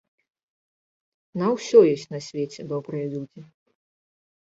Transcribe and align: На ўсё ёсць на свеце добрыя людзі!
На 1.41 1.49
ўсё 1.55 1.79
ёсць 1.93 2.05
на 2.13 2.19
свеце 2.29 2.61
добрыя 2.73 3.05
людзі! 3.13 3.45